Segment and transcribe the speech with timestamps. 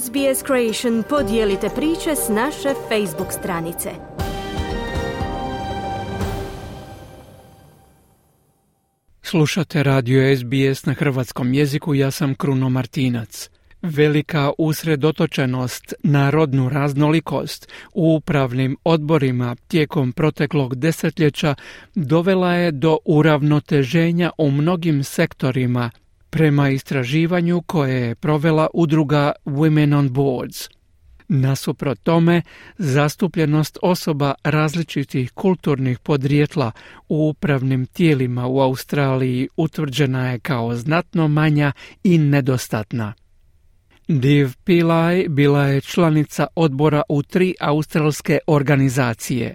[0.00, 3.90] SBS Creation podijelite priče s naše Facebook stranice.
[9.22, 13.50] Slušate radio SBS na hrvatskom jeziku, ja sam Kruno Martinac.
[13.82, 21.54] Velika usredotočenost na rodnu raznolikost u upravnim odborima tijekom proteklog desetljeća
[21.94, 25.90] dovela je do uravnoteženja u mnogim sektorima
[26.32, 30.68] prema istraživanju koje je provela udruga Women on Boards.
[31.28, 32.42] Nasuprot tome,
[32.78, 36.72] zastupljenost osoba različitih kulturnih podrijetla
[37.08, 41.72] u upravnim tijelima u Australiji utvrđena je kao znatno manja
[42.04, 43.14] i nedostatna.
[44.08, 49.54] Div Pillay bila je članica odbora u tri australske organizacije.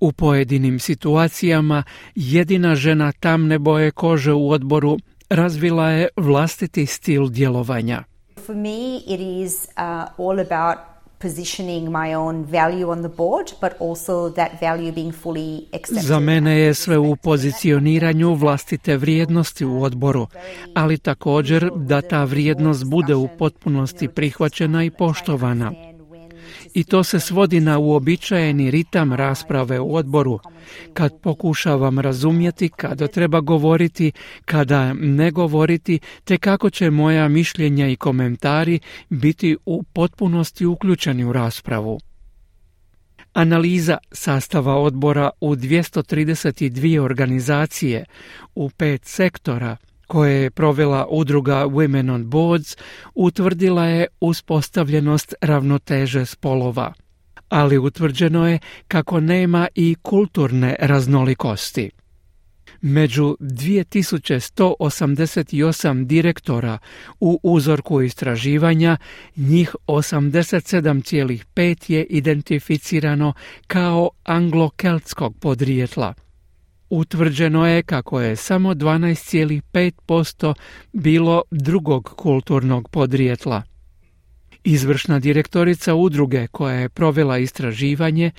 [0.00, 1.82] U pojedinim situacijama
[2.14, 4.98] jedina žena tamne boje kože u odboru
[5.34, 8.04] razvila je vlastiti stil djelovanja.
[8.46, 13.72] For me it is uh, all about positioning my own value on the board, but
[13.80, 16.04] also that value being fully accepted.
[16.04, 20.26] Za mene je sve u pozicioniranju vlastite vrijednosti u odboru,
[20.74, 25.72] ali također da ta vrijednost bude u potpunosti prihvaćena i poštovana
[26.74, 30.40] i to se svodi na uobičajeni ritam rasprave u odboru,
[30.92, 34.12] kad pokušavam razumjeti kada treba govoriti,
[34.44, 41.32] kada ne govoriti, te kako će moja mišljenja i komentari biti u potpunosti uključeni u
[41.32, 42.00] raspravu.
[43.32, 48.04] Analiza sastava odbora u 232 organizacije
[48.54, 49.76] u pet sektora–
[50.12, 52.76] koje je provela udruga Women on Boards
[53.14, 56.92] utvrdila je uspostavljenost ravnoteže spolova,
[57.48, 61.90] ali utvrđeno je kako nema i kulturne raznolikosti.
[62.80, 66.78] Među 2188 direktora
[67.20, 68.96] u uzorku istraživanja,
[69.36, 73.32] njih 87,5 je identificirano
[73.66, 76.14] kao anglo-keltskog podrijetla–
[76.92, 80.54] utvrđeno je kako je samo 12,5%
[80.92, 83.62] bilo drugog kulturnog podrijetla.
[84.64, 88.30] Izvršna direktorica udruge koja je provela istraživanje,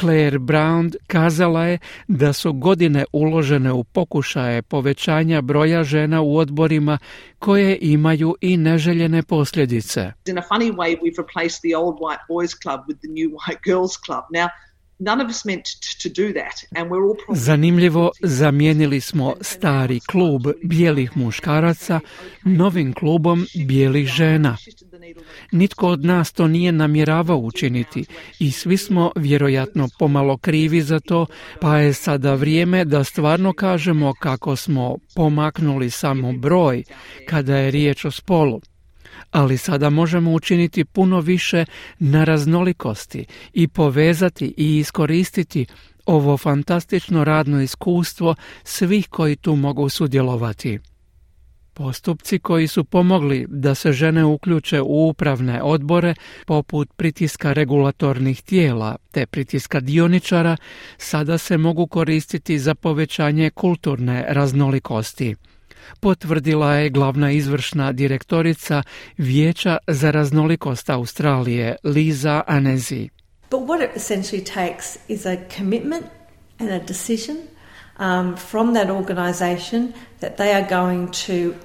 [0.00, 1.78] Claire Brown, kazala je
[2.08, 6.98] da su godine uložene u pokušaje povećanja broja žena u odborima
[7.38, 10.12] koje imaju i neželjene posljedice.
[10.26, 13.60] In a funny way we've replaced the old white boys club with the new white
[13.64, 14.24] girls club.
[14.30, 14.48] Now
[17.34, 22.00] Zanimljivo, zamijenili smo stari klub bijelih muškaraca
[22.44, 24.56] novim klubom bijelih žena.
[25.52, 28.04] Nitko od nas to nije namjeravao učiniti
[28.38, 31.26] i svi smo vjerojatno pomalo krivi za to,
[31.60, 36.84] pa je sada vrijeme da stvarno kažemo kako smo pomaknuli samo broj
[37.28, 38.60] kada je riječ o spolu
[39.36, 41.64] ali sada možemo učiniti puno više
[41.98, 45.66] na raznolikosti i povezati i iskoristiti
[46.06, 50.78] ovo fantastično radno iskustvo svih koji tu mogu sudjelovati.
[51.74, 56.14] Postupci koji su pomogli da se žene uključe u upravne odbore
[56.46, 60.56] poput pritiska regulatornih tijela te pritiska dioničara
[60.98, 65.34] sada se mogu koristiti za povećanje kulturne raznolikosti
[66.00, 68.82] potvrdila je glavna izvršna direktorica
[69.16, 73.08] Vijeća za raznolikost Australije Liza Anezi.
[73.50, 76.04] But what it essentially takes is a commitment
[76.58, 77.36] and a decision
[77.98, 79.92] um, from that organization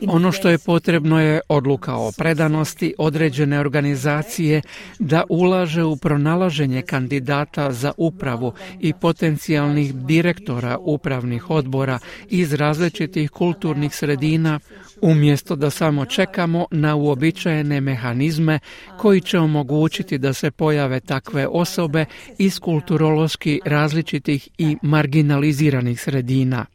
[0.08, 4.62] ono što je potrebno je odluka o predanosti određene organizacije
[5.00, 13.96] da ulaže u pronalaženje kandidata za upravu i potencijalnih direktora upravnih odbora iz različitih kulturnih
[13.96, 14.60] sredina
[15.02, 18.60] umjesto da samo čekamo na uobičajene mehanizme
[18.98, 22.06] koji će omogućiti da se pojave takve osobe
[22.38, 26.66] iz kulturološki različitih i marginaliziranih sredina.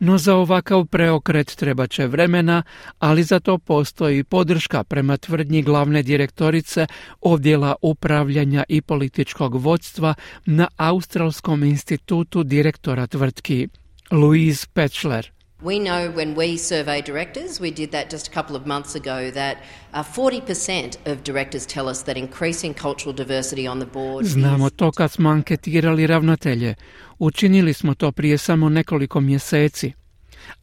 [0.00, 2.62] No za ovakav preokret treba će vremena,
[2.98, 6.86] ali za to postoji podrška prema tvrdnji glavne direktorice
[7.20, 10.14] odjela upravljanja i političkog vodstva
[10.46, 13.68] na Australskom institutu direktora tvrtki,
[14.10, 15.30] Louise Petchler.
[15.64, 19.30] We know when we survey directors, we did that just a couple of months ago,
[19.30, 19.56] that
[19.94, 24.92] uh, 40% of directors tell us that increasing cultural diversity on the board Znamo to
[24.92, 26.74] kad smo anketirali ravnatelje.
[27.18, 29.92] Učinili smo to prije samo nekoliko mjeseci.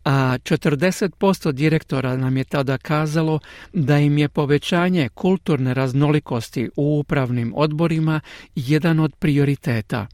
[0.03, 3.39] A 40% direktora nam je tada kazalo
[3.73, 8.19] da im je povećanje kulturne raznolikosti u upravnim odborima
[8.55, 10.07] jedan od prioriteta.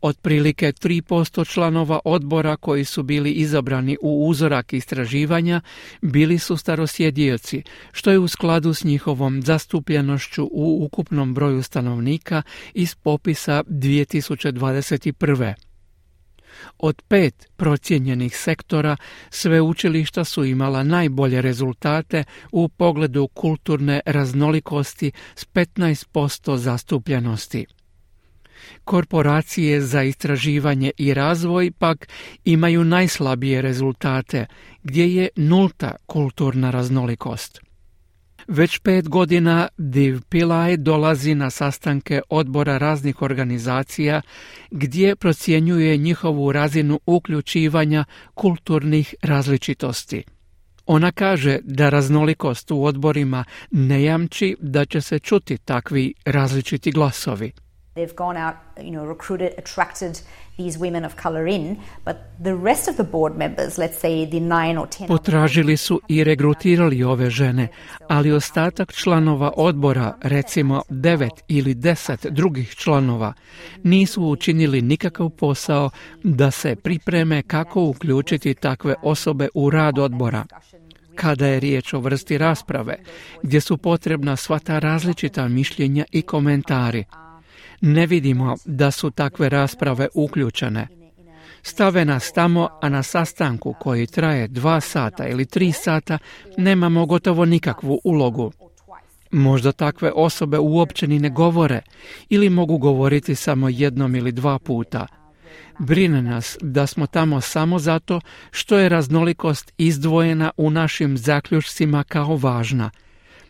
[0.00, 5.60] Otprilike 3% članova odbora koji su bili izabrani u uzorak istraživanja
[6.02, 7.62] bili su starosjedioci,
[7.92, 12.42] što je u skladu s njihovom zastupljenošću u ukupnom broju stanovnika
[12.74, 15.54] iz popisa 2021.
[16.78, 18.96] Od pet procijenjenih sektora
[19.30, 27.66] sve učilišta su imala najbolje rezultate u pogledu kulturne raznolikosti s 15% zastupljenosti.
[28.84, 32.08] Korporacije za istraživanje i razvoj pak
[32.44, 34.46] imaju najslabije rezultate,
[34.82, 37.60] gdje je nulta kulturna raznolikost.
[38.48, 40.20] Već pet godina Div
[40.78, 44.22] dolazi na sastanke odbora raznih organizacija
[44.70, 48.04] gdje procjenjuje njihovu razinu uključivanja
[48.34, 50.22] kulturnih različitosti.
[50.86, 57.52] Ona kaže da raznolikost u odborima ne jamči da će se čuti takvi različiti glasovi.
[57.98, 60.20] They've gone out, you know, recruited, attracted
[60.56, 64.40] these women of color in, but the rest of the board members, let's say the
[64.40, 65.08] nine or ten...
[65.08, 67.68] Potražili su i regrutirali ove žene,
[68.08, 73.32] ali ostatak članova odbora, recimo devet ili deset drugih članova,
[73.82, 75.90] nisu učinili nikakav posao
[76.22, 80.44] da se pripreme kako uključiti takve osobe u rad odbora
[81.14, 82.98] kada je riječ o vrsti rasprave,
[83.42, 87.04] gdje su potrebna sva ta različita mišljenja i komentari.
[87.80, 90.88] Ne vidimo da su takve rasprave uključene.
[91.62, 96.18] Stave nas tamo, a na sastanku koji traje dva sata ili tri sata
[96.56, 98.52] nemamo gotovo nikakvu ulogu.
[99.30, 101.80] Možda takve osobe uopće ni ne govore
[102.28, 105.06] ili mogu govoriti samo jednom ili dva puta.
[105.78, 108.20] Brine nas da smo tamo samo zato
[108.50, 112.90] što je raznolikost izdvojena u našim zaključcima kao važna.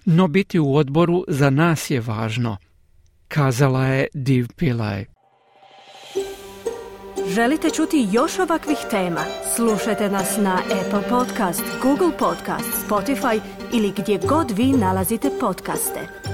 [0.05, 2.57] No biti u odboru za nas je važno
[3.29, 5.05] kazala je Div Pillay.
[7.29, 9.21] Želite čuti još ovakvih tema?
[9.57, 13.41] Slušajte nas na Apple Podcast, Google Podcast, Spotify
[13.73, 16.28] ili gdje god vi nalazite podcaste.